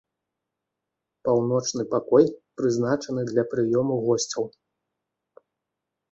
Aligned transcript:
Паўночны 1.27 1.83
пакой 1.93 2.25
прызначаны 2.61 3.21
для 3.31 3.43
прыёму 3.51 3.93
госцяў. 4.07 4.43